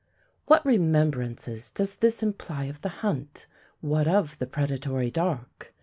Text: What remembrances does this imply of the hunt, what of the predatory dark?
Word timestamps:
What 0.47 0.65
remembrances 0.65 1.69
does 1.69 1.97
this 1.97 2.23
imply 2.23 2.63
of 2.65 2.81
the 2.81 2.89
hunt, 3.05 3.45
what 3.81 4.07
of 4.07 4.35
the 4.39 4.47
predatory 4.47 5.11
dark? 5.11 5.75